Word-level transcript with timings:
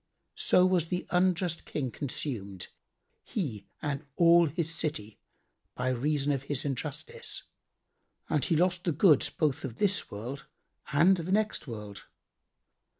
So 0.39 0.65
was 0.65 0.87
the 0.87 1.05
unjust 1.11 1.63
King 1.63 1.91
consumed, 1.91 2.69
he 3.21 3.67
and 3.83 4.03
all 4.15 4.47
his 4.47 4.73
city, 4.73 5.19
by 5.75 5.89
reason 5.89 6.31
of 6.31 6.41
his 6.41 6.65
injustice, 6.65 7.43
and 8.27 8.43
he 8.43 8.55
lost 8.55 8.83
the 8.85 8.93
goods 8.93 9.29
both 9.29 9.63
of 9.63 9.75
this 9.75 10.09
world 10.09 10.47
and 10.91 11.17
the 11.17 11.31
next 11.31 11.67
world. 11.67 12.05